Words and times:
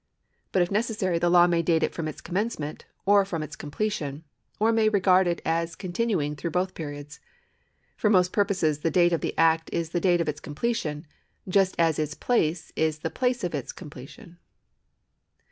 But 0.51 0.63
if 0.63 0.71
necessary 0.71 1.19
the 1.19 1.29
law 1.29 1.45
may 1.45 1.61
date 1.61 1.83
it 1.83 1.93
from 1.93 2.07
its 2.07 2.21
commencement, 2.21 2.85
or 3.05 3.23
from 3.23 3.43
its 3.43 3.55
com])lelion, 3.55 4.23
or 4.59 4.71
may 4.71 4.89
regard 4.89 5.27
it 5.27 5.43
as 5.45 5.75
continuing 5.75 6.35
through 6.35 6.49
both 6.49 6.73
periods. 6.73 7.19
For 7.97 8.09
most 8.09 8.31
purposes 8.33 8.79
the 8.79 8.89
date 8.89 9.13
of 9.13 9.23
an 9.23 9.31
act 9.37 9.69
is 9.71 9.91
the 9.91 10.01
date 10.01 10.19
of 10.19 10.27
its 10.27 10.39
completion, 10.39 11.05
just 11.47 11.75
as 11.77 11.99
its 11.99 12.15
place 12.15 12.73
is 12.75 12.97
the 13.05 13.11
place 13.11 13.43
of 13.43 13.53
its 13.53 13.71
com 13.71 13.91
pletion. 13.91 14.37